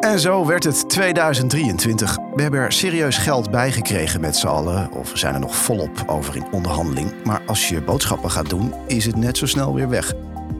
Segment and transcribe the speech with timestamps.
[0.00, 2.16] En zo werd het 2023.
[2.34, 5.56] We hebben er serieus geld bij gekregen met z'n allen, of we zijn er nog
[5.56, 7.12] volop over in onderhandeling.
[7.24, 10.12] Maar als je boodschappen gaat doen, is het net zo snel weer weg.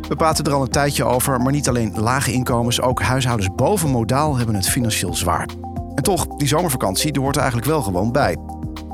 [0.08, 3.90] We praten er al een tijdje over, maar niet alleen lage inkomens, ook huishoudens boven
[3.90, 5.48] modaal hebben het financieel zwaar.
[5.94, 8.36] En toch, die zomervakantie die hoort er eigenlijk wel gewoon bij.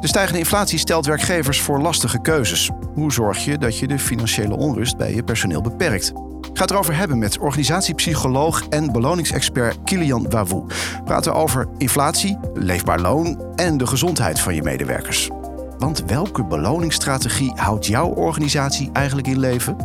[0.01, 2.71] De stijgende inflatie stelt werkgevers voor lastige keuzes.
[2.95, 6.13] Hoe zorg je dat je de financiële onrust bij je personeel beperkt?
[6.57, 10.67] Ik ga het erover hebben met organisatiepsycholoog en beloningsexpert Kilian Wawou.
[10.67, 15.31] We praten over inflatie, leefbaar loon en de gezondheid van je medewerkers.
[15.79, 19.77] Want welke beloningsstrategie houdt jouw organisatie eigenlijk in leven?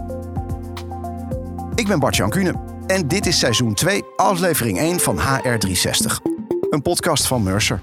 [1.75, 2.53] Ik ben Bart-Jan Kuhne
[2.87, 6.21] en dit is seizoen 2, aflevering 1 van HR360.
[6.69, 7.79] Een podcast van Mercer.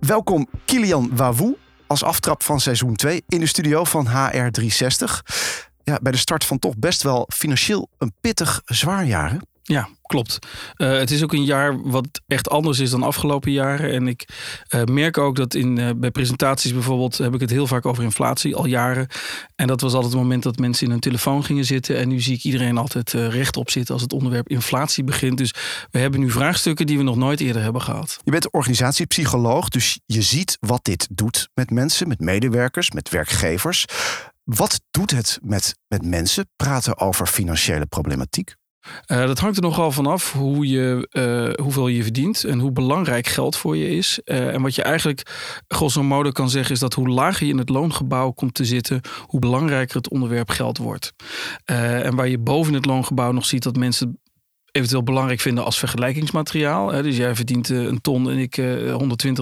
[0.00, 6.12] Welkom Kilian Wawou als aftrap van seizoen 2 in de studio van HR360 ja, bij
[6.12, 9.30] de start van toch best wel financieel een pittig zwaar jaar.
[9.30, 9.36] Hè?
[9.62, 10.38] Ja, klopt.
[10.76, 13.92] Uh, het is ook een jaar wat echt anders is dan afgelopen jaren.
[13.92, 14.28] En ik
[14.74, 18.02] uh, merk ook dat in, uh, bij presentaties bijvoorbeeld heb ik het heel vaak over
[18.02, 19.06] inflatie, al jaren.
[19.54, 21.96] En dat was altijd het moment dat mensen in hun telefoon gingen zitten.
[21.96, 25.38] En nu zie ik iedereen altijd rechtop zitten als het onderwerp inflatie begint.
[25.38, 25.54] Dus
[25.90, 28.18] we hebben nu vraagstukken die we nog nooit eerder hebben gehad.
[28.24, 33.84] Je bent organisatiepsycholoog, dus je ziet wat dit doet met mensen, met medewerkers, met werkgevers.
[34.46, 38.54] Wat doet het met, met mensen praten over financiële problematiek?
[39.06, 41.08] Uh, dat hangt er nogal vanaf hoe je,
[41.58, 44.20] uh, hoeveel je verdient en hoe belangrijk geld voor je is.
[44.24, 45.22] Uh, en wat je eigenlijk
[45.68, 49.00] grosso modo kan zeggen is dat hoe lager je in het loongebouw komt te zitten,
[49.26, 51.12] hoe belangrijker het onderwerp geld wordt.
[51.64, 54.20] en waar je boven het loongebouw nog ziet dat mensen
[54.76, 57.02] eventueel belangrijk vinden als vergelijkingsmateriaal.
[57.02, 58.64] Dus jij verdient eh, een ton en ik 120.000.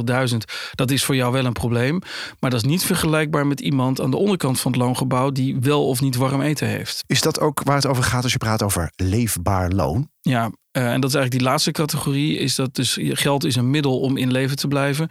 [0.05, 0.29] Eh,
[0.75, 1.99] dat is voor jou wel een probleem.
[2.41, 5.87] Maar dat is niet vergelijkbaar met iemand aan de onderkant van het loongebouw die wel
[5.87, 7.05] of niet warm eten heeft.
[7.07, 10.09] Is dat ook waar het over gaat als je praat over leefbaar loon?
[10.21, 12.37] Ja, uh, en dat is eigenlijk die laatste categorie.
[12.37, 15.09] Is dat dus geld is een middel om in leven te blijven.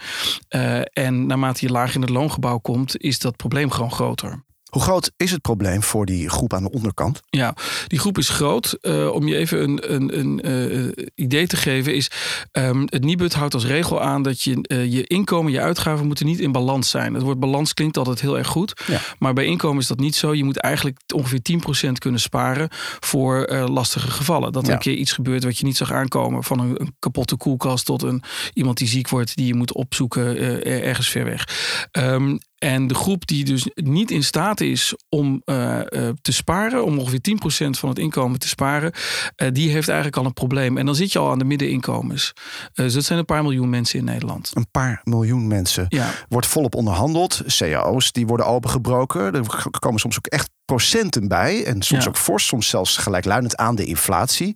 [0.50, 4.44] Uh, en naarmate je laag in het loongebouw komt, is dat probleem gewoon groter.
[4.74, 7.22] Hoe groot is het probleem voor die groep aan de onderkant?
[7.30, 7.56] Ja,
[7.88, 8.78] die groep is groot.
[8.82, 10.50] Uh, om je even een, een, een
[10.98, 12.12] uh, idee te geven, is
[12.52, 16.26] um, het Nibud houdt als regel aan dat je uh, je inkomen, je uitgaven moeten
[16.26, 17.14] niet in balans zijn.
[17.14, 18.84] Het woord balans klinkt altijd heel erg goed.
[18.88, 19.00] Ja.
[19.20, 20.34] Maar bij inkomen is dat niet zo.
[20.34, 21.40] Je moet eigenlijk ongeveer
[21.88, 22.68] 10% kunnen sparen
[23.00, 24.52] voor lastige gevallen.
[24.52, 24.76] Dat er ja.
[24.76, 26.44] een keer iets gebeurt wat je niet zag aankomen.
[26.44, 28.24] Van een, een, kapotte koelkast tot een,
[28.54, 31.48] iemand die ziek wordt, die je moet opzoeken ergens ver weg.
[31.92, 36.86] Um, en de groep die dus niet in staat is om uh, uh, te sparen,
[36.86, 37.20] om ongeveer
[37.68, 38.92] 10% van het inkomen te sparen,
[39.38, 40.78] uh, die heeft eigenlijk al een probleem.
[40.78, 42.34] En dan zit je al aan de middeninkomens.
[42.74, 44.52] dus dat zijn een paar miljoen mensen in Nederland.
[44.54, 45.86] Een paar miljoen mensen.
[45.90, 46.10] Ja.
[46.30, 47.42] Wordt volop onderhandeld.
[47.58, 49.34] CAO's die worden opengebroken.
[49.34, 51.66] Er komen soms ook echt procenten bij.
[51.66, 52.10] En soms ja.
[52.10, 54.56] ook fors, soms zelfs gelijkluidend aan de inflatie.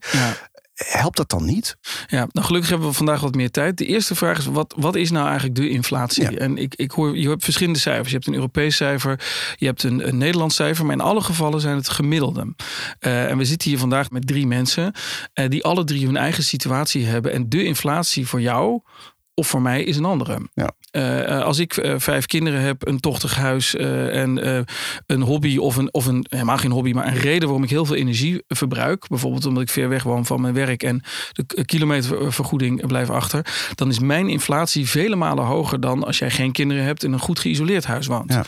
[0.85, 1.77] Helpt dat dan niet?
[2.07, 3.77] Ja, nou gelukkig hebben we vandaag wat meer tijd.
[3.77, 6.39] De eerste vraag is, wat, wat is nou eigenlijk de inflatie?
[6.39, 8.07] En ik, ik hoor, je hebt verschillende cijfers.
[8.09, 10.85] Je hebt een Europees cijfer, je hebt een, een Nederlands cijfer.
[10.85, 12.55] Maar in alle gevallen zijn het gemiddelde.
[12.99, 14.93] Uh, en we zitten hier vandaag met drie mensen...
[15.33, 17.31] Uh, die alle drie hun eigen situatie hebben.
[17.33, 18.81] En de inflatie voor jou
[19.39, 20.39] of voor mij is een andere.
[20.53, 20.71] Ja.
[20.91, 24.65] Uh, als ik uh, vijf kinderen heb, een tochtig huis uh, en
[25.05, 27.85] een hobby of een, of een, helemaal geen hobby, maar een reden waarom ik heel
[27.85, 32.87] veel energie verbruik, bijvoorbeeld omdat ik ver weg woon van mijn werk en de kilometervergoeding
[32.87, 37.03] blijft achter, dan is mijn inflatie vele malen hoger dan als jij geen kinderen hebt
[37.03, 38.33] en een goed geïsoleerd huis woont.
[38.33, 38.45] Ja.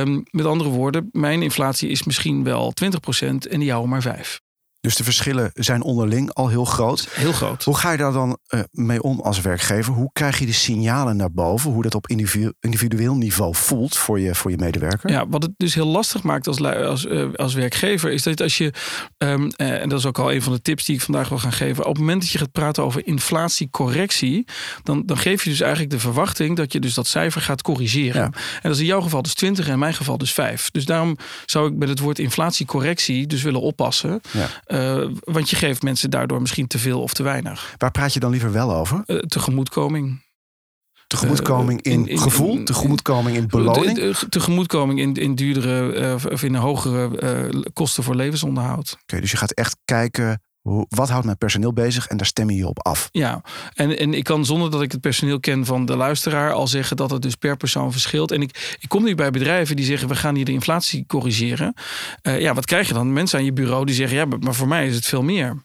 [0.00, 2.88] Um, met andere woorden, mijn inflatie is misschien wel 20%
[3.26, 4.40] en die jouwe maar 5.
[4.86, 7.08] Dus de verschillen zijn onderling al heel groot.
[7.10, 7.64] Heel groot.
[7.64, 9.92] Hoe ga je daar dan uh, mee om als werkgever?
[9.92, 11.70] Hoe krijg je de signalen naar boven?
[11.70, 15.10] Hoe dat op individu individueel niveau voelt voor je, voor je medewerker?
[15.10, 18.12] Ja, wat het dus heel lastig maakt als, als, uh, als werkgever...
[18.12, 18.72] is dat als je,
[19.18, 21.38] um, uh, en dat is ook al een van de tips die ik vandaag wil
[21.38, 21.84] gaan geven...
[21.84, 24.44] op het moment dat je gaat praten over inflatiecorrectie...
[24.82, 26.56] dan, dan geef je dus eigenlijk de verwachting...
[26.56, 28.20] dat je dus dat cijfer gaat corrigeren.
[28.20, 28.30] Ja.
[28.54, 30.70] En dat is in jouw geval dus 20 en in mijn geval dus 5.
[30.70, 31.16] Dus daarom
[31.46, 34.20] zou ik met het woord inflatiecorrectie dus willen oppassen...
[34.30, 34.48] Ja.
[34.76, 37.74] Uh, want je geeft mensen daardoor misschien te veel of te weinig.
[37.78, 39.02] Waar praat je dan liever wel over?
[39.06, 40.24] Uh, tegemoetkoming.
[41.06, 44.16] Tegemoetkoming in, in, in gevoel, tegemoetkoming in beloning?
[44.28, 48.92] Tegemoetkoming in, in duurdere of in hogere kosten voor levensonderhoud.
[48.92, 50.42] Oké, okay, dus je gaat echt kijken
[50.88, 53.08] wat houdt mijn personeel bezig en daar stem je op af.
[53.12, 53.42] Ja,
[53.74, 56.96] en, en ik kan zonder dat ik het personeel ken van de luisteraar al zeggen
[56.96, 58.30] dat het dus per persoon verschilt.
[58.30, 61.74] En ik, ik kom nu bij bedrijven die zeggen we gaan hier de inflatie corrigeren.
[62.22, 63.12] Uh, ja, wat krijg je dan?
[63.12, 65.64] Mensen aan je bureau die zeggen ja, maar voor mij is het veel meer.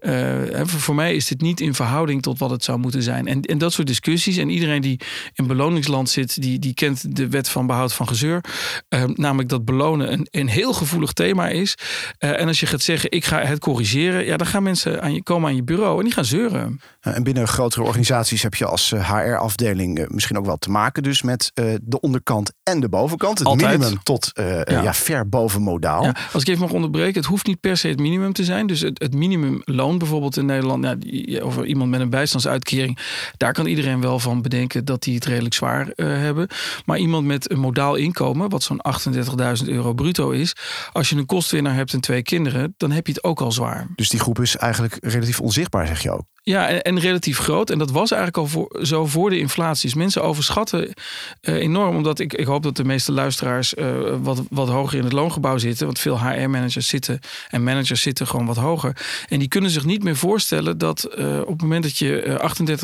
[0.00, 0.32] Uh,
[0.64, 3.26] voor, mij is dit niet in verhouding tot wat het zou moeten zijn.
[3.26, 4.36] En, en dat soort discussies.
[4.36, 5.00] En iedereen die
[5.34, 8.44] in beloningsland zit, die, die kent de wet van behoud van gezeur.
[8.88, 11.74] Uh, namelijk dat belonen een, een heel gevoelig thema is.
[12.18, 15.22] en als je gaat zeggen ik ga het corrigeren, ja, dan gaan mensen aan je,
[15.22, 16.80] komen aan je bureau en die gaan zeuren.
[17.14, 21.50] En binnen grotere organisaties heb je als HR-afdeling misschien ook wel te maken dus met
[21.82, 23.38] de onderkant en de bovenkant.
[23.38, 23.78] Het Altijd.
[23.78, 24.64] minimum tot ja.
[24.64, 24.94] ja.
[24.94, 26.04] ver boven modaal.
[26.04, 28.66] Ja, als ik even mag onderbreken, het hoeft niet per se het minimum te zijn.
[28.66, 32.98] Dus het, het minimumloon bijvoorbeeld in Nederland, ja, of iemand met een bijstandsuitkering,
[33.36, 36.48] daar kan iedereen wel van bedenken dat die het redelijk zwaar hebben.
[36.84, 38.80] Maar iemand met een modaal inkomen, wat zo'n
[39.62, 40.52] 38.000 euro bruto is,
[40.92, 43.86] als je een kostwinnaar hebt en twee kinderen, dan heb je het ook al zwaar.
[43.94, 46.24] Dus die groep is eigenlijk relatief onzichtbaar, zeg je ook?
[46.48, 47.70] Ja, en, relatief groot.
[47.70, 49.88] En dat was eigenlijk al voor, zo voor de inflatie.
[49.88, 50.92] Dus mensen overschatten
[51.42, 51.96] uh, enorm.
[51.96, 53.86] Omdat ik, ik hoop dat de meeste luisteraars uh,
[54.22, 55.86] wat, wat hoger in het loongebouw zitten.
[55.86, 58.96] Want veel HR-managers zitten en managers zitten gewoon wat hoger.
[59.28, 62.40] En die kunnen zich niet meer voorstellen dat uh, op het moment dat je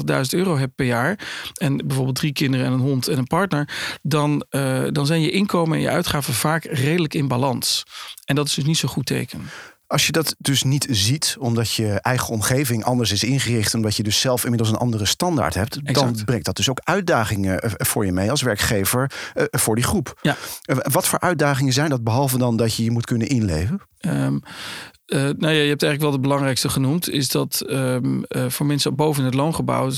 [0.08, 1.18] 38.000 euro hebt per jaar.
[1.54, 3.68] En bijvoorbeeld drie kinderen en een hond en een partner.
[4.02, 4.44] Dan,
[4.90, 7.82] dan zijn je inkomen en je uitgaven vaak redelijk in balans.
[8.24, 9.48] En dat is dus niet zo'n goed teken.
[9.86, 14.02] Als je dat dus niet ziet, omdat je eigen omgeving anders is ingericht, omdat je
[14.02, 18.06] dus zelf inmiddels een andere standaard hebt, dan brengt dat dus ook uitdagingen eh, voor
[18.06, 20.18] je mee als werkgever eh, voor die groep.
[20.22, 20.36] Ja.
[20.62, 23.80] Eh, wat voor uitdagingen zijn dat, behalve dan dat je je moet kunnen inleven?
[24.00, 24.40] Um,
[25.06, 29.20] nou ja, je hebt eigenlijk wel de belangrijkste genoemd, is dat um, voor mensen boven
[29.20, 29.90] in het loongebouw,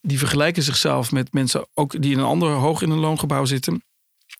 [0.00, 3.84] die vergelijken zichzelf met mensen ook die in een ander hoog in een loongebouw zitten.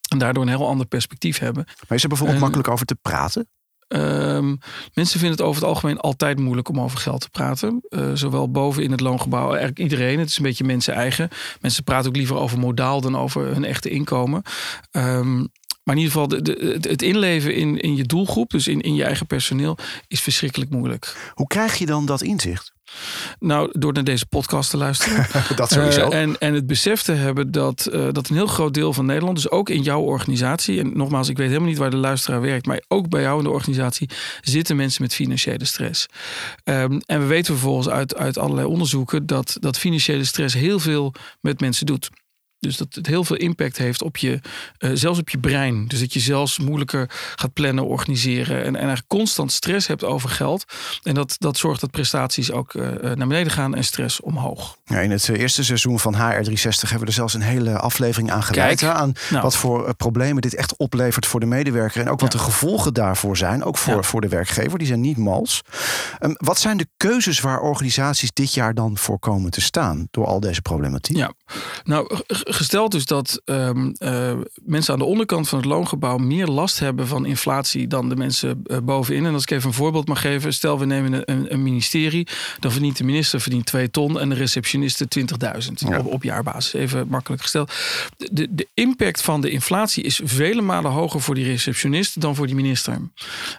[0.08, 1.64] En daardoor een heel ander perspectief hebben.
[1.64, 3.48] Maar is er bijvoorbeeld makkelijk over te praten?
[3.88, 4.58] Um,
[4.94, 7.82] mensen vinden het over het algemeen altijd moeilijk om over geld te praten.
[7.90, 10.18] Uh, zowel boven in het loongebouw, eigenlijk iedereen.
[10.18, 11.28] Het is een beetje mensen eigen.
[11.60, 14.42] Mensen praten ook liever over modaal dan over hun echte inkomen.
[14.92, 15.48] Um,
[15.82, 19.04] maar in ieder geval, de, het inleven in, in je doelgroep, dus in, in je
[19.04, 19.78] eigen personeel,
[20.08, 21.32] is verschrikkelijk moeilijk.
[21.34, 22.74] Hoe krijg je dan dat inzicht?
[23.38, 25.26] Nou, door naar deze podcast te luisteren.
[25.56, 26.08] dat sowieso.
[26.08, 29.06] Uh, en, en het besef te hebben dat, uh, dat een heel groot deel van
[29.06, 32.40] Nederland, dus ook in jouw organisatie, en nogmaals, ik weet helemaal niet waar de luisteraar
[32.40, 34.10] werkt, maar ook bij jou in de organisatie
[34.40, 36.06] zitten mensen met financiële stress.
[36.64, 41.14] Um, en we weten vervolgens uit, uit allerlei onderzoeken dat, dat financiële stress heel veel
[41.40, 42.10] met mensen doet.
[42.66, 44.40] Dus dat het heel veel impact heeft op je,
[44.78, 45.86] uh, zelfs op je brein.
[45.88, 48.56] Dus dat je zelfs moeilijker gaat plannen, organiseren.
[48.56, 50.64] En, en eigenlijk constant stress hebt over geld.
[51.02, 54.76] En dat, dat zorgt dat prestaties ook uh, naar beneden gaan en stress omhoog.
[54.84, 56.18] Ja, in het eerste seizoen van HR360
[56.80, 58.82] hebben we er zelfs een hele aflevering aan gewijd.
[58.82, 59.42] Aan nou.
[59.42, 62.00] wat voor problemen dit echt oplevert voor de medewerker.
[62.00, 62.38] En ook wat ja.
[62.38, 63.64] de gevolgen daarvoor zijn.
[63.64, 64.02] Ook voor, ja.
[64.02, 64.78] voor de werkgever.
[64.78, 65.62] Die zijn niet mals.
[66.20, 70.08] Um, wat zijn de keuzes waar organisaties dit jaar dan voor komen te staan?
[70.10, 71.16] Door al deze problematiek?
[71.16, 71.32] Ja,
[71.84, 72.20] nou
[72.56, 74.32] gesteld dus dat um, uh,
[74.64, 78.62] mensen aan de onderkant van het loongebouw meer last hebben van inflatie dan de mensen
[78.66, 79.26] uh, bovenin.
[79.26, 82.26] En als ik even een voorbeeld mag geven, stel we nemen een, een ministerie,
[82.60, 85.98] dan verdient de minister verdient 2 ton en de receptioniste 20.000 ja.
[85.98, 86.72] op, op, jaarbasis.
[86.72, 87.72] Even makkelijk gesteld.
[88.16, 92.46] De, de impact van de inflatie is vele malen hoger voor die receptionist dan voor
[92.46, 92.98] die minister.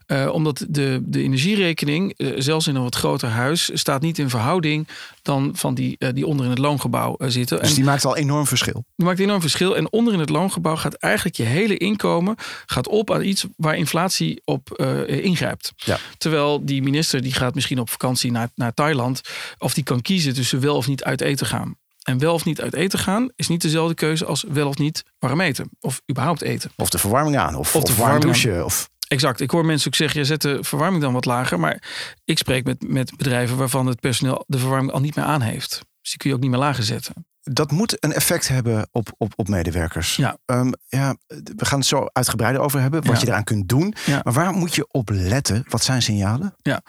[0.07, 4.87] Uh, omdat de, de energierekening, zelfs in een wat groter huis, staat niet in verhouding
[5.27, 7.59] dan van die, die onder in het loongebouw zitten.
[7.59, 8.85] Dus die maakt al enorm verschil.
[8.95, 9.75] Die maakt enorm verschil.
[9.75, 12.35] En onder in het loongebouw gaat eigenlijk je hele inkomen
[12.65, 15.73] gaat op aan iets waar inflatie op uh, ingrijpt.
[15.75, 15.97] Ja.
[16.17, 19.21] Terwijl die minister die gaat misschien op vakantie naar, naar Thailand.
[19.57, 21.75] Of die kan kiezen tussen wel of niet uit eten gaan.
[22.03, 25.03] En wel of niet uit eten gaan is niet dezelfde keuze als wel of niet
[25.19, 25.69] warm eten.
[25.79, 26.71] Of überhaupt eten.
[26.75, 27.55] Of de verwarming aan.
[27.55, 28.65] Of, of de of warm douchen.
[28.65, 28.89] Of...
[29.07, 29.41] Exact.
[29.41, 31.59] Ik hoor mensen ook zeggen, je zet de verwarming dan wat lager.
[31.59, 31.83] Maar
[32.25, 35.69] ik spreek met, met bedrijven waarvan het personeel de verwarming al niet meer aan heeft.
[36.01, 39.09] Dus die kun je ook niet meer lager zetten dat moet een effect hebben op,
[39.17, 40.15] op, op medewerkers.
[40.15, 40.37] Ja.
[40.45, 41.15] Um, ja,
[41.55, 43.93] we gaan het zo uitgebreider over hebben, wat je eraan kunt doen.
[44.05, 44.21] Ja.
[44.23, 45.65] Maar waar moet je op letten?
[45.69, 46.55] Wat zijn signalen?
[46.61, 46.81] Ja,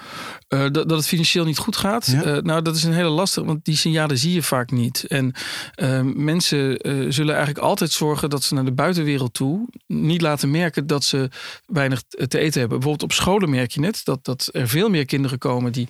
[0.49, 2.07] uh, dat, dat het financieel niet goed gaat.
[2.07, 2.25] Ja.
[2.25, 5.05] Uh, nou, dat is een hele lastige, want die signalen zie je vaak niet.
[5.05, 5.35] En
[5.77, 6.79] uh, mensen
[7.13, 11.31] zullen eigenlijk altijd zorgen dat ze naar de buitenwereld toe niet laten merken dat ze
[11.67, 12.79] weinig te eten hebben.
[12.79, 15.89] Bijvoorbeeld op scholen merk je net dat, dat er veel meer kinderen komen die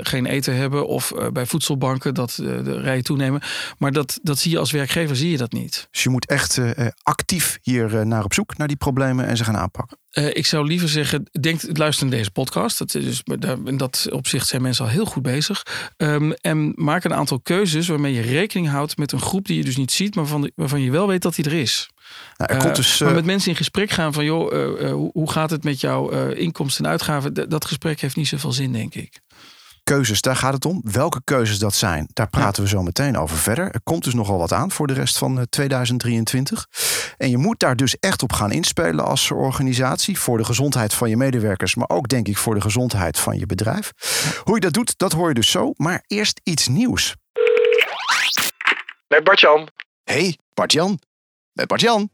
[0.00, 0.86] geen eten hebben.
[0.86, 3.42] Of bij voedselbanken dat de rijen toenemen.
[3.78, 5.88] Maar dat, dat zie je als werkgever, zie je dat niet.
[5.90, 6.70] Dus je moet echt uh,
[7.02, 9.98] actief hier uh, naar op zoek naar die problemen en ze gaan aanpakken.
[10.12, 12.78] Uh, ik zou liever zeggen, denk, luister naar deze podcast.
[12.78, 13.22] Dat, is,
[13.64, 15.62] in dat opzicht zijn mensen al heel goed bezig.
[15.96, 19.64] Um, en maak een aantal keuzes waarmee je rekening houdt met een groep die je
[19.64, 21.88] dus niet ziet, maar van, waarvan je wel weet dat die er is.
[22.36, 24.52] Nou, er komt dus, maar met mensen in gesprek gaan van, joh,
[24.92, 27.48] hoe, hoe, gaat het met jouw inkomsten en uitgaven?
[27.48, 29.20] dat gesprek heeft niet zoveel zin, denk ik
[29.84, 30.80] keuzes, daar gaat het om.
[30.84, 33.70] Welke keuzes dat zijn, daar praten we zo meteen over verder.
[33.70, 36.66] Er komt dus nogal wat aan voor de rest van 2023.
[37.16, 40.18] En je moet daar dus echt op gaan inspelen als organisatie.
[40.18, 43.46] Voor de gezondheid van je medewerkers, maar ook denk ik voor de gezondheid van je
[43.46, 43.92] bedrijf.
[44.44, 45.72] Hoe je dat doet, dat hoor je dus zo.
[45.76, 47.16] Maar eerst iets nieuws.
[49.08, 49.68] Met Bartjan.
[50.04, 50.98] Hey, Bartjan.
[51.52, 52.10] Met Bartjan.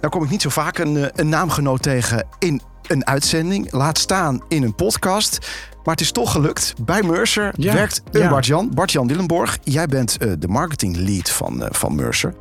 [0.00, 3.72] Nou kom ik niet zo vaak een, een naamgenoot tegen in een uitzending.
[3.72, 5.38] Laat staan in een podcast.
[5.88, 6.74] Maar het is toch gelukt.
[6.84, 8.28] Bij Mercer werkt een ja.
[8.28, 8.70] Bart-Jan.
[8.74, 12.34] Bart-Jan Willenborg, jij bent eh, de marketing lead van, eh, van Mercer.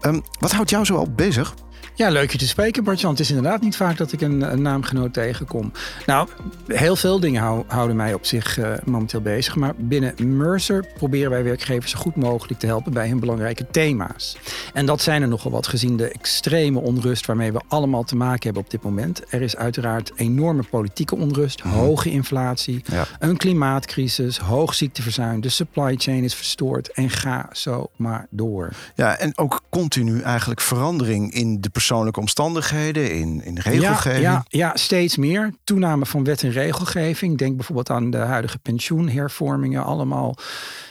[0.00, 1.54] Ehm, wat houdt jou zo al bezig?
[1.96, 3.10] Ja, leuk je te spreken, Bartjan.
[3.10, 5.72] Het is inderdaad niet vaak dat ik een, een naamgenoot tegenkom.
[6.06, 6.28] Nou,
[6.66, 9.56] heel veel dingen hou- houden mij op zich eh, momenteel bezig.
[9.56, 14.36] Maar binnen Mercer proberen wij werkgevers zo goed mogelijk te helpen bij hun belangrijke thema's.
[14.72, 18.42] En dat zijn er nogal wat gezien de extreme onrust waarmee we allemaal te maken
[18.42, 19.22] hebben op dit moment.
[19.28, 23.04] Er is uiteraard enorme politieke onrust, hoge inflatie, Ja.
[23.18, 28.68] een klimaatcrisis, hoog ziekteverzuim, de supply chain is verstoord en ga zo maar door.
[28.94, 34.22] Ja, en ook continu eigenlijk verandering in de persoonlijke omstandigheden, in, in regelgeving.
[34.22, 35.54] Ja, ja, ja, steeds meer.
[35.64, 37.38] Toename van wet en regelgeving.
[37.38, 39.84] Denk bijvoorbeeld aan de huidige pensioenhervormingen.
[39.84, 40.36] Allemaal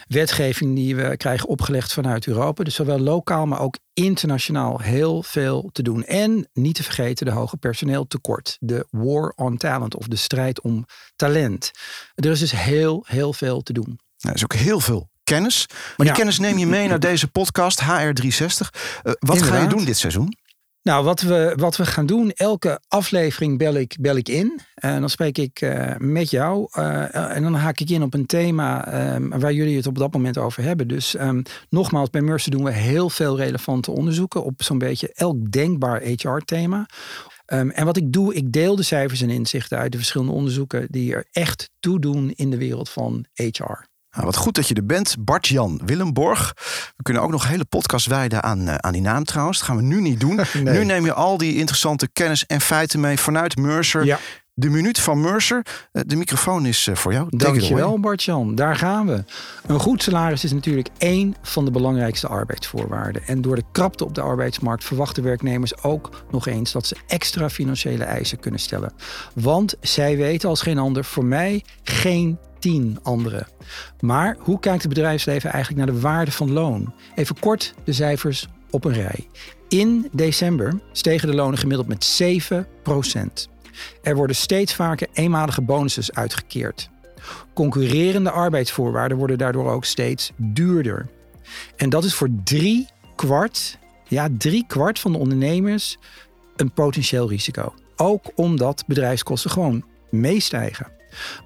[0.08, 2.64] wetgeving die we krijgen opgelegd vanuit Europa.
[2.64, 6.04] Dus zowel lokaal, maar ook internationaal heel veel te doen.
[6.04, 8.56] En niet te vergeten de hoge personeeltekort.
[8.60, 10.86] De war on talent of de strijd om
[11.16, 11.70] talent.
[12.14, 13.98] Er is dus heel, heel veel te doen.
[14.18, 15.66] Er is ook heel veel kennis.
[15.68, 16.12] Maar die Ja.
[16.12, 18.70] kennis neem je mee naar deze podcast HR360.
[19.02, 20.36] Eh, wat ga je doen dit seizoen?
[20.84, 24.60] Nou, wat we, wat we gaan doen, elke aflevering bel ik, bel ik in.
[24.74, 26.68] En dan spreek ik eh, met jou.
[26.70, 30.12] eh, en dan haak ik in op een thema eh, waar jullie het op dat
[30.12, 30.88] moment over hebben.
[30.88, 35.50] Dus ehm, nogmaals, bij Mercer doen we heel veel relevante onderzoeken op zo'n beetje elk
[35.50, 36.86] denkbaar HR-thema.
[37.46, 40.86] Ehm, en wat ik doe, ik deel de cijfers en inzichten uit de verschillende onderzoeken
[40.90, 43.93] die er echt toe doen in de wereld van HR.
[44.14, 46.52] Nou, wat goed dat je er bent, Bart-Jan Willemborg.
[46.96, 49.58] We kunnen ook nog een hele podcast wijden aan, eh, aan die naam trouwens.
[49.58, 50.32] Dat gaan we nu niet doen.
[50.54, 50.78] Nee.
[50.78, 54.04] Nu neem je al die interessante kennis en feiten mee vanuit Mercer.
[54.04, 54.18] Ja.
[54.56, 55.66] De minuut van Mercer.
[55.92, 57.24] Eh, de microfoon is eh, voor jou.
[57.24, 57.38] Away.
[57.38, 59.24] Dankjewel Bart-Jan, daar gaan we.
[59.66, 63.22] Een goed salaris is natuurlijk één van de belangrijkste arbeidsvoorwaarden.
[63.26, 67.50] En door de krapte op de arbeidsmarkt verwachten werknemers ook nog eens dat ze extra
[67.50, 68.92] financiële eisen kunnen stellen.
[69.34, 73.46] Want zij weten als geen ander, voor mij geen tien anderen.
[74.00, 76.94] Maar hoe kijkt het bedrijfsleven eigenlijk naar de waarde van loon?
[77.14, 79.28] Even kort de cijfers op een rij.
[79.68, 82.66] In december stegen de lonen gemiddeld met 7
[84.02, 86.90] Er worden steeds vaker eenmalige bonussen uitgekeerd.
[87.54, 91.08] Concurrerende arbeidsvoorwaarden worden daardoor ook steeds duurder.
[91.76, 93.78] En dat is voor drie kwart,
[94.08, 95.98] ja, drie kwart van de ondernemers
[96.56, 97.74] een potentieel risico.
[97.96, 100.92] Ook omdat bedrijfskosten gewoon meestijgen.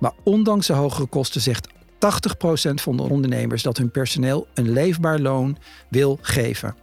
[0.01, 5.19] Maar ondanks de hogere kosten zegt 80% van de ondernemers dat hun personeel een leefbaar
[5.19, 5.57] loon
[5.89, 6.75] wil geven.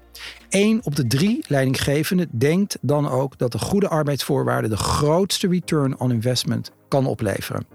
[0.49, 5.99] Eén op de drie leidinggevenden denkt dan ook dat de goede arbeidsvoorwaarden de grootste return
[5.99, 7.65] on investment kan opleveren.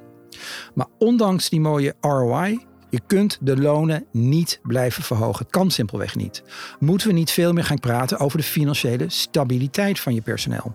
[0.75, 5.39] Maar ondanks die mooie ROI, je kunt de lonen niet blijven verhogen.
[5.39, 6.43] Het kan simpelweg niet.
[6.79, 10.75] Moeten we niet veel meer gaan praten over de financiële stabiliteit van je personeel?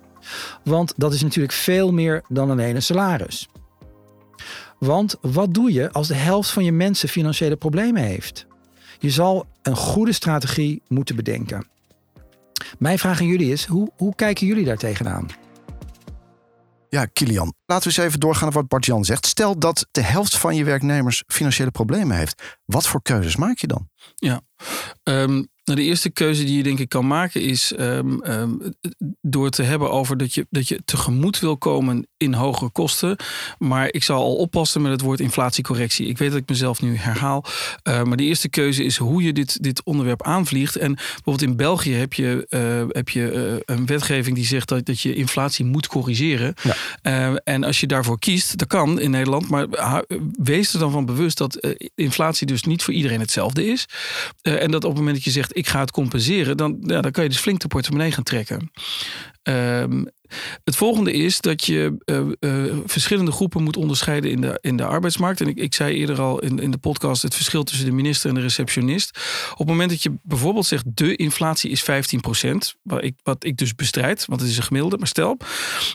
[0.64, 3.48] Want dat is natuurlijk veel meer dan alleen een salaris.
[4.80, 8.48] Want wat doe je als de helft van je mensen financiële problemen heeft?
[9.06, 11.68] Je zal een goede strategie moeten bedenken.
[12.78, 15.28] Mijn vraag aan jullie is: hoe, hoe kijken jullie daar tegenaan?
[16.90, 17.54] Ja, Kilian.
[17.66, 19.26] Laten we eens even doorgaan op wat Bart-Jan zegt.
[19.26, 22.58] Stel dat de helft van je werknemers financiële problemen heeft.
[22.66, 23.90] Wat voor keuzes maak je dan?
[24.16, 24.42] Ja.
[25.04, 25.34] Ehm,
[25.64, 28.54] nou, de eerste keuze die je denk ik kan maken is ehm, ehm,
[29.22, 33.16] door te hebben over dat je, dat je tegemoet wil komen in hogere kosten.
[33.58, 36.08] Maar ik zal al oppassen met het woord inflatiecorrectie.
[36.08, 37.46] Ik weet dat ik mezelf nu herhaal.
[37.84, 40.76] Uh, maar de eerste keuze is hoe je dit, dit onderwerp aanvliegt.
[40.76, 43.32] En bijvoorbeeld in België heb je, uh, heb je
[43.68, 46.54] uh, een wetgeving die zegt dat, dat je inflatie moet corrigeren.
[47.02, 47.36] Ja.
[47.44, 49.50] en als je daarvoor kiest, dat kan in Nederland.
[49.50, 49.68] Maar
[50.38, 53.86] wees er dan van bewust dat inflatie dus niet voor iedereen hetzelfde is.
[54.42, 57.12] en dat op het moment dat je zegt ik ga het compenseren, dan, ja, dan
[57.12, 58.72] kan je dus flink de portemonnee gaan trekken.
[59.48, 60.08] Um,
[60.64, 64.86] het volgende is dat je uh, uh, verschillende groepen moet onderscheiden in de, in de
[64.86, 65.42] arbeidsmarkt.
[65.42, 68.30] En ik, ik zei eerder al in, in de podcast het verschil tussen de minister
[68.30, 69.20] en de receptionist.
[69.52, 71.86] Op het moment dat je bijvoorbeeld zegt de inflatie is 15%,
[72.82, 75.38] wat ik, wat ik dus bestrijd, want het is een gemiddelde, maar stel,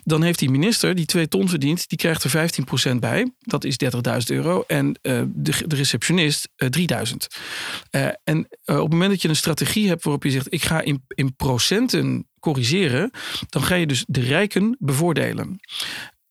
[0.04, 2.50] dan heeft die minister die twee ton verdient, die krijgt er
[2.92, 3.32] 15% bij.
[3.38, 3.90] Dat is 30.000
[4.26, 4.64] euro.
[4.66, 6.80] En uh, de, de receptionist 3.000.
[8.24, 11.04] en op het moment dat je een strategie hebt waarop je zegt ik ga in,
[11.08, 13.10] in procenten corrigeren,
[13.48, 15.60] dan ga je dus de rijken bevoordelen.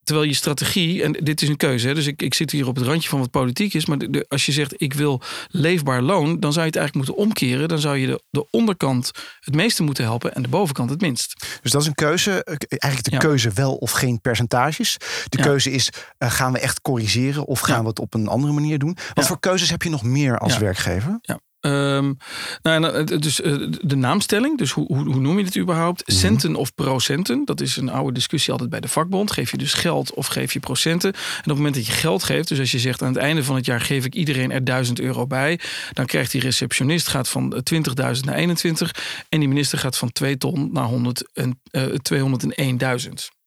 [0.04, 2.76] Terwijl je strategie, en dit is een keuze, hè, dus ik, ik zit hier op
[2.76, 6.02] het randje van wat politiek is, maar de, de, als je zegt ik wil leefbaar
[6.02, 7.68] loon, dan zou je het eigenlijk moeten omkeren.
[7.68, 11.46] Dan zou je de, de onderkant het meeste moeten helpen en de bovenkant het minst.
[11.62, 13.18] Dus dat is een keuze, eigenlijk de Ja.
[13.18, 14.98] keuze wel of geen percentages.
[15.30, 15.44] De Ja.
[15.44, 17.82] keuze is, eh, gaan we echt corrigeren of gaan Ja.
[17.82, 18.98] we het op een andere manier doen?
[19.14, 21.18] Wat voor keuzes heb je nog meer als werkgever?
[21.22, 21.40] Ja.
[21.62, 22.18] Um,
[22.62, 23.36] nou, dus
[23.82, 26.08] de naamstelling, dus hoe, hoe, hoe, noem je het überhaupt?
[26.08, 26.18] Mhm.
[26.18, 29.32] Centen of procenten, dat is een oude discussie altijd bij de vakbond.
[29.32, 31.14] Geef je dus geld of geef je procenten?
[31.14, 33.44] En op het moment dat je geld geeft, dus als je zegt aan het einde
[33.44, 35.60] van het jaar geef ik iedereen er 1000 euro bij,
[35.94, 38.96] dan krijgt die receptionist gaat van 20.000 naar 21
[39.30, 43.39] en die minister gaat van 2 ton naar 100 en, uh, 201.000.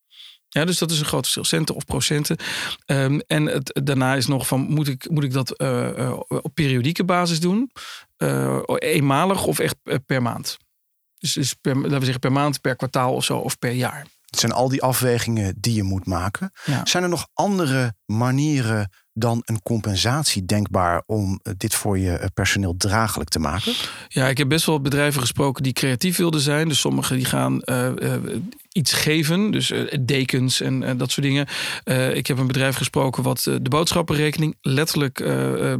[0.55, 2.37] Ja, dus dat is een groot verschil, centen of procenten.
[2.87, 6.51] Um, en het, daarna is nog van, moet ik, moet ik dat uh, uh, op
[6.55, 7.71] periodieke basis doen?
[8.19, 10.57] Uh, eenmalig of echt per maand?
[11.19, 14.07] Dus, dus per, laten we zeggen per maand, per kwartaal of zo, of per jaar.
[14.27, 16.53] Het zijn al die afwegingen die je moet maken.
[16.65, 16.81] Ja.
[16.87, 23.29] Zijn er nog andere manieren dan een compensatie denkbaar om dit voor je personeel draaglijk
[23.29, 23.73] te maken?
[24.09, 26.69] Ja, ik heb best wel bedrijven gesproken die creatief wilden zijn.
[26.69, 27.93] Dus sommigen die gaan uh,
[28.73, 29.51] iets geven.
[29.51, 31.47] Dus uh, dekens en uh, dat soort dingen.
[31.85, 35.21] Uh, ik heb een bedrijf gesproken wat de boodschappenrekening letterlijk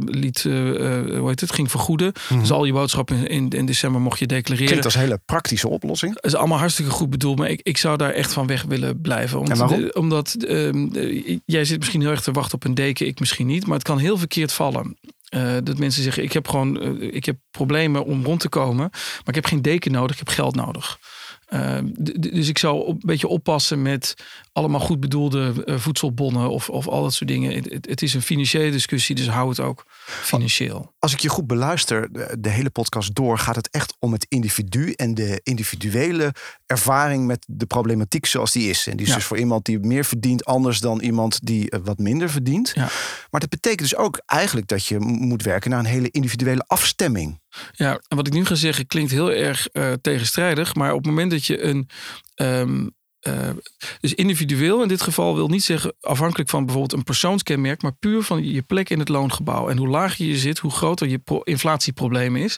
[0.05, 2.11] liet, hoe heet het, ging vergoeden.
[2.29, 2.39] Mm.
[2.39, 4.65] Dus al je boodschappen in, in, december mocht je declareren.
[4.65, 6.13] Klinkt als een hele praktische oplossing.
[6.13, 9.01] Dat is allemaal hartstikke goed bedoeld, maar ik, ik zou daar echt van weg willen
[9.01, 9.39] blijven.
[9.39, 9.89] Omdat, en waarom?
[9.93, 10.87] omdat ehm,
[11.45, 13.65] jij zit misschien heel erg te wachten op een deken, ik misschien niet.
[13.65, 14.97] Maar het kan heel verkeerd vallen.
[15.35, 18.89] Uh, dat mensen zeggen: ik heb gewoon uh, ik heb problemen om rond te komen,
[18.91, 20.99] maar ik heb geen deken nodig, ik heb geld nodig.
[21.53, 21.77] Uh,
[22.19, 24.13] dus ik zou een beetje oppassen met
[24.53, 27.53] allemaal goed bedoelde uh, voedselbonnen of, of al dat soort dingen.
[27.53, 30.93] Het, het, is een financiële discussie, dus hou het ook financieel.
[30.99, 34.91] Als ik je goed beluister, de, hele podcast door, gaat het echt om het individu
[34.91, 36.33] en de individuele
[36.65, 38.87] ervaring met de problematiek zoals die is.
[38.87, 39.17] En die is ja.
[39.17, 42.71] dus voor iemand die meer verdient anders dan iemand die uh, wat minder verdient.
[42.75, 42.89] Ja.
[43.29, 47.41] Maar dat betekent dus ook eigenlijk dat je moet werken naar een hele individuele afstemming.
[47.71, 50.75] Ja, en wat ik nu ga zeggen klinkt heel erg uh, tegenstrijdig.
[50.75, 51.89] Maar op het moment dat je een.
[52.35, 52.93] Um,
[53.27, 53.49] uh,
[53.99, 58.23] dus individueel in dit geval wil niet zeggen afhankelijk van bijvoorbeeld een persoonskenmerk, maar puur
[58.23, 59.69] van je plek in het loongebouw.
[59.69, 62.57] En hoe lager je zit, hoe groter je inflatieprobleem is.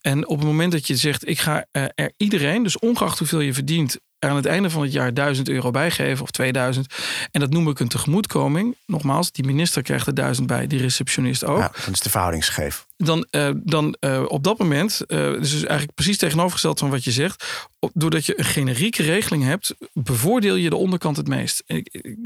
[0.00, 3.54] En op het moment dat je zegt, ik ga er iedereen, dus ongeacht hoeveel je
[3.54, 6.94] verdient, aan het einde van het jaar 1000 euro bijgeven of 2000.
[7.30, 8.76] En dat noem ik een tegemoetkoming.
[8.86, 11.58] Nogmaals, die minister krijgt er 1000 bij, die receptionist ook.
[11.58, 12.86] Ja, dan is de verhouding scheef.
[13.04, 17.10] Dan, uh, dan uh, op dat moment, uh, dus eigenlijk precies tegenovergesteld van wat je
[17.10, 17.68] zegt.
[17.92, 21.64] Doordat je een generieke regeling hebt, bevoordeel je de onderkant het meest.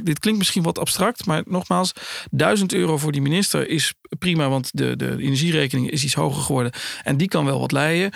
[0.03, 1.93] Dit klinkt misschien wat abstract, maar nogmaals,
[2.31, 6.73] 1000 euro voor die minister is prima, want de, de energierekening is iets hoger geworden.
[7.03, 8.11] En die kan wel wat leiden.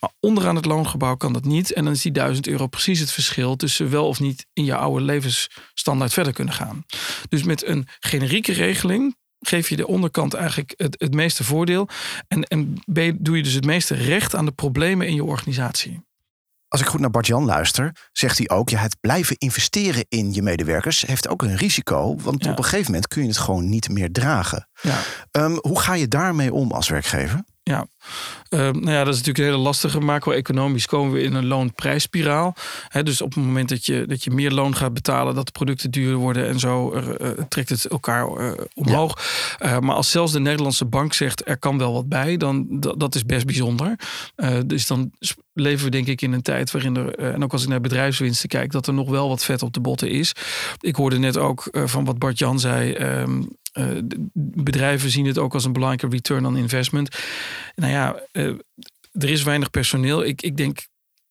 [0.00, 1.72] Maar onderaan het loongebouw kan dat niet.
[1.72, 4.76] En dan is die 1000 euro precies het verschil tussen wel of niet in je
[4.76, 6.84] oude levensstandaard verder kunnen gaan.
[7.28, 11.88] Dus met een generieke regeling geef je de onderkant eigenlijk het, het meeste voordeel.
[12.28, 12.74] En, en
[13.18, 16.04] doe je dus het meeste recht aan de problemen in je organisatie.
[16.68, 18.68] Als ik goed naar Bart-Jan luister, zegt hij ook...
[18.68, 22.16] Ja, het blijven investeren in je medewerkers heeft ook een risico.
[22.16, 22.50] Want ja.
[22.50, 24.68] op een gegeven moment kun je het gewoon niet meer dragen.
[24.82, 24.98] Ja.
[25.30, 27.44] Um, hoe ga je daarmee om als werkgever?
[27.70, 27.86] Ja,
[28.50, 30.00] uh, nou ja, dat is natuurlijk een hele lastige.
[30.00, 32.54] Macro-economisch komen we in een loonprijsspiraal.
[32.88, 35.52] He, dus op het moment dat je, dat je meer loon gaat betalen, dat de
[35.52, 39.20] producten duurder worden en zo, uh, trekt het elkaar uh, omhoog.
[39.58, 39.80] Ja.
[39.80, 43.24] maar als zelfs de Nederlandse bank zegt er kan wel wat bij, dan dat, is
[43.24, 43.98] best bijzonder.
[44.66, 45.10] dus dan
[45.52, 48.48] leven we denk ik in een tijd waarin er, en ook als ik naar bedrijfswinsten
[48.48, 50.32] kijk, dat er nog wel wat vet op de botten is.
[50.80, 52.94] Ik hoorde net ook van wat Bart Jan zei.
[52.94, 53.98] Um, uh,
[54.32, 57.18] bedrijven zien het ook als een belangrijke return on investment.
[57.74, 58.58] Nou ja, uh,
[59.12, 60.24] er is weinig personeel.
[60.24, 60.86] Ik, ik denk,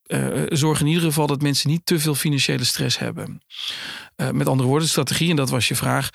[0.08, 3.41] uh, zorg in ieder geval dat mensen niet te veel financiële stress hebben.
[4.31, 6.10] met andere woorden, strategie, en dat was je vraag.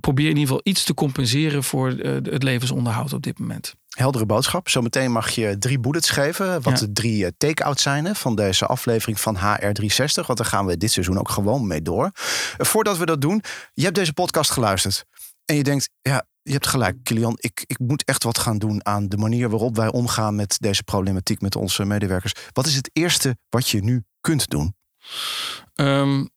[0.00, 3.74] Probeer in ieder geval iets te compenseren voor het levensonderhoud op dit moment.
[3.88, 4.68] Heldere boodschap.
[4.68, 6.62] Zometeen mag je drie bullets geven.
[6.62, 6.86] Wat ja.
[6.86, 10.26] de drie take-outs zijn van deze aflevering van HR360.
[10.26, 12.10] Want daar gaan we dit seizoen ook gewoon mee door.
[12.58, 13.42] voordat we dat doen,
[13.74, 15.04] je hebt deze podcast geluisterd.
[15.44, 17.36] En je denkt, ja, je hebt gelijk, Kilian.
[17.36, 20.82] Ik, ik moet echt wat gaan doen aan de manier waarop wij omgaan met deze
[20.82, 22.32] problematiek met onze medewerkers.
[22.52, 24.74] Wat is het eerste wat je nu kunt doen?
[25.74, 26.30] Um,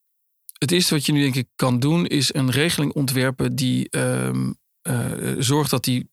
[0.57, 4.55] het eerste wat je nu denk ik kan doen, is een regeling ontwerpen die um,
[4.87, 6.09] uh, zorgt dat die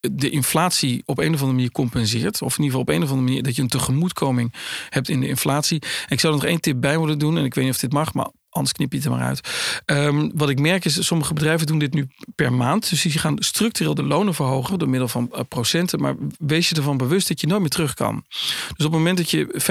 [0.00, 2.42] de inflatie op een of andere manier compenseert.
[2.42, 4.54] Of in ieder geval op een of andere manier dat je een tegemoetkoming
[4.88, 5.82] hebt in de inflatie.
[6.08, 7.36] Ik zou er nog één tip bij willen doen.
[7.38, 9.40] En ik weet niet of dit mag, maar Anders knip je het er maar uit.
[9.86, 12.90] Um, wat ik merk is, sommige bedrijven doen dit nu per maand.
[12.90, 16.00] Dus die gaan structureel de lonen verhogen door middel van uh, procenten.
[16.00, 18.24] Maar wees je ervan bewust dat je nooit meer terug kan.
[18.76, 19.62] Dus op het moment dat je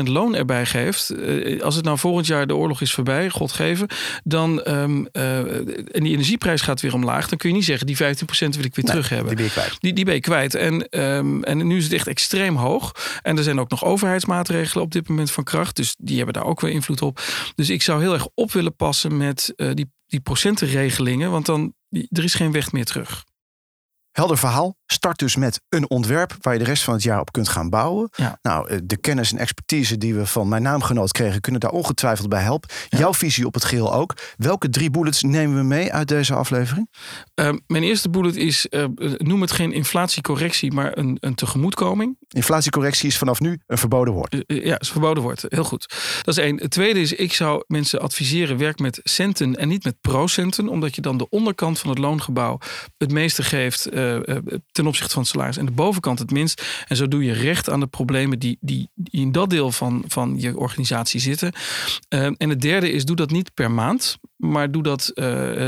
[0.00, 1.12] 15% loon erbij geeft.
[1.12, 3.88] Uh, als het nou volgend jaar de oorlog is voorbij, God geven.
[4.24, 7.28] Dan, um, uh, en die energieprijs gaat weer omlaag.
[7.28, 9.28] Dan kun je niet zeggen, die 15% wil ik weer nee, terug hebben.
[9.28, 9.76] Die ben je kwijt.
[9.80, 10.54] Die, die ben je kwijt.
[10.54, 12.92] En, um, en nu is het echt extreem hoog.
[13.22, 15.76] En er zijn ook nog overheidsmaatregelen op dit moment van kracht.
[15.76, 17.20] Dus die hebben daar ook weer invloed op.
[17.54, 21.30] Dus ik zou heel erg op willen passen met uh, die, die procentenregelingen.
[21.30, 23.24] Want dan er is geen weg meer terug.
[24.10, 24.77] Helder verhaal.
[24.92, 27.70] Start dus met een ontwerp waar je de rest van het jaar op kunt gaan
[27.70, 28.08] bouwen.
[28.12, 28.38] Ja.
[28.42, 32.28] Nou, eh, de kennis en expertise die we van mijn naamgenoot kregen, kunnen daar ongetwijfeld
[32.28, 32.70] bij helpen.
[32.88, 34.16] Jouw visie op het geheel ook.
[34.36, 36.90] Welke drie bullets nemen we mee uit deze aflevering?
[37.34, 38.84] Uh, mijn eerste bullet is, uh,
[39.16, 42.16] noem het geen inflatiecorrectie, maar een, een tegemoetkoming.
[42.28, 44.44] Inflatiecorrectie is vanaf nu een verboden woord.
[44.46, 45.44] Uh, ja, is verboden woord.
[45.48, 45.86] Heel goed.
[46.22, 46.60] Dat is één.
[46.60, 50.68] Het tweede is, ik zou mensen adviseren, werk met centen en niet met procenten.
[50.68, 52.58] Omdat je dan de onderkant van het loongebouw
[52.96, 53.88] het meeste geeft
[54.78, 55.56] ten opzichte van het salaris.
[55.56, 56.84] En de bovenkant het minst.
[56.86, 60.34] En zo doe je recht aan de problemen die, die, in dat deel van, van
[60.40, 61.52] je organisatie zitten.
[62.08, 64.18] en het derde is, doe dat niet per maand.
[64.38, 65.12] Maar doe dat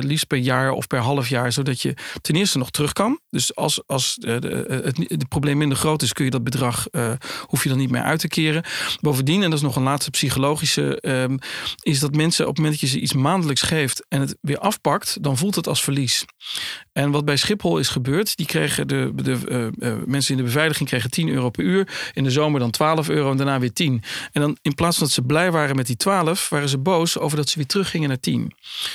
[0.00, 1.52] liefst per jaar of per half jaar.
[1.52, 3.20] Zodat je ten eerste nog terug kan.
[3.30, 7.12] Dus als, als de, het, het probleem minder groot is, kun je dat bedrag, uh,
[7.46, 8.64] hoef je dan niet meer uit te keren.
[9.00, 11.38] Bovendien, en dat is nog een laatste psychologische, um,
[11.80, 14.58] is dat mensen op het moment dat je ze iets maandelijks geeft en het weer
[14.58, 16.24] afpakt, dan voelt het als verlies.
[16.92, 20.46] En wat bij Schiphol is gebeurd, die kregen de, de uh, uh, mensen in de
[20.46, 22.10] beveiliging kregen 10 euro per uur.
[22.12, 24.02] In de zomer dan 12 euro en daarna weer 10.
[24.32, 27.18] En dan in plaats van dat ze blij waren met die 12, waren ze boos
[27.18, 28.54] over dat ze weer teruggingen naar 10.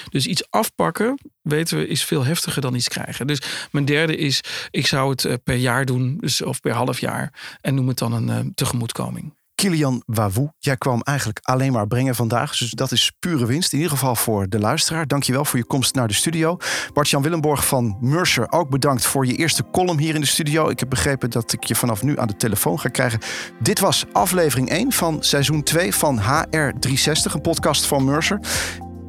[0.09, 3.27] Dus iets afpakken, weten we, is veel heftiger dan iets krijgen.
[3.27, 7.57] Dus mijn derde is, ik zou het per jaar doen, dus of per half jaar.
[7.61, 9.33] En noem het dan een uh, tegemoetkoming.
[9.55, 12.57] Kilian Wawou, jij kwam eigenlijk alleen maar brengen vandaag.
[12.57, 13.71] Dus dat is pure winst.
[13.71, 15.07] In ieder geval voor de luisteraar.
[15.07, 16.57] Dankjewel voor je komst naar de studio.
[16.93, 20.69] Bart-Jan Willemborg van Mercer, ook bedankt voor je eerste column hier in de studio.
[20.69, 23.19] Ik heb begrepen dat ik je vanaf nu aan de telefoon ga krijgen.
[23.59, 28.39] Dit was aflevering 1 van seizoen 2 van HR360, een podcast van Mercer.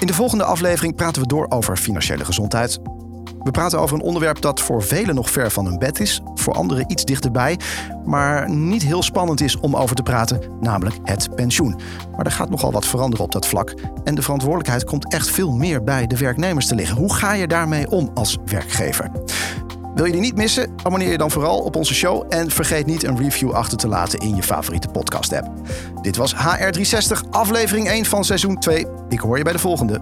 [0.07, 2.79] In de volgende aflevering praten we door over financiële gezondheid.
[3.43, 6.55] We praten over een onderwerp dat voor velen nog ver van hun bed is, voor
[6.55, 7.59] anderen iets dichterbij,
[8.05, 11.81] maar niet heel spannend is om over te praten, namelijk het pensioen.
[12.17, 15.53] Maar er gaat nogal wat veranderen op dat vlak en de verantwoordelijkheid komt echt veel
[15.53, 16.97] meer bij de werknemers te liggen.
[16.97, 19.11] Hoe ga je daarmee om als werkgever?
[19.97, 20.75] Wil je die niet missen?
[20.83, 24.19] Abonneer je dan vooral op onze show en vergeet niet een review achter te laten
[24.19, 25.51] in je favoriete podcast-app.
[26.03, 28.87] Dit was HR360, aflevering 1 van seizoen 2.
[29.09, 30.01] Ik hoor je bij de volgende.